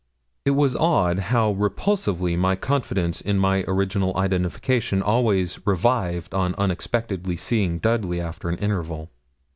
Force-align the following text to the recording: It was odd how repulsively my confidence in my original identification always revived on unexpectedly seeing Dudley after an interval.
It 0.45 0.55
was 0.57 0.75
odd 0.75 1.19
how 1.29 1.51
repulsively 1.53 2.35
my 2.35 2.55
confidence 2.55 3.21
in 3.21 3.37
my 3.37 3.63
original 3.67 4.17
identification 4.17 5.03
always 5.03 5.59
revived 5.63 6.33
on 6.33 6.55
unexpectedly 6.55 7.35
seeing 7.35 7.77
Dudley 7.77 8.19
after 8.19 8.49
an 8.49 8.57
interval. 8.57 9.11